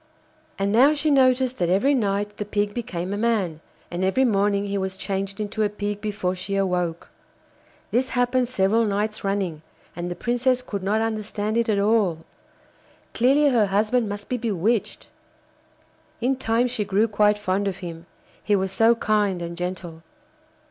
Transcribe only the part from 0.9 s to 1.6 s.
she noticed